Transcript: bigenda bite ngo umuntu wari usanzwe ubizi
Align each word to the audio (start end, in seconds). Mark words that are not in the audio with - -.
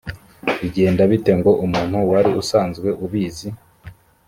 bigenda 0.61 1.01
bite 1.11 1.31
ngo 1.39 1.51
umuntu 1.65 1.97
wari 2.11 2.29
usanzwe 2.41 2.89
ubizi 3.05 3.47